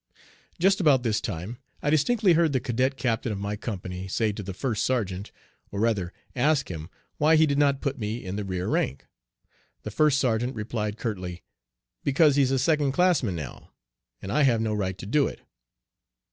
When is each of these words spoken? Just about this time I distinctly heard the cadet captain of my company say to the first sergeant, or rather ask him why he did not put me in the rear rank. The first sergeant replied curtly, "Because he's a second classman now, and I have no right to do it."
Just 0.59 0.79
about 0.79 1.03
this 1.03 1.21
time 1.21 1.59
I 1.83 1.91
distinctly 1.91 2.33
heard 2.33 2.53
the 2.53 2.59
cadet 2.59 2.97
captain 2.97 3.31
of 3.31 3.37
my 3.37 3.55
company 3.55 4.07
say 4.07 4.31
to 4.31 4.41
the 4.41 4.51
first 4.51 4.83
sergeant, 4.83 5.31
or 5.69 5.79
rather 5.79 6.11
ask 6.35 6.71
him 6.71 6.89
why 7.19 7.35
he 7.35 7.45
did 7.45 7.59
not 7.59 7.81
put 7.81 7.99
me 7.99 8.25
in 8.25 8.35
the 8.35 8.43
rear 8.43 8.67
rank. 8.67 9.05
The 9.83 9.91
first 9.91 10.17
sergeant 10.19 10.55
replied 10.55 10.97
curtly, 10.97 11.43
"Because 12.03 12.35
he's 12.35 12.49
a 12.49 12.57
second 12.57 12.93
classman 12.93 13.35
now, 13.35 13.73
and 14.23 14.31
I 14.31 14.41
have 14.41 14.59
no 14.59 14.73
right 14.73 14.97
to 14.97 15.05
do 15.05 15.27
it." 15.27 15.41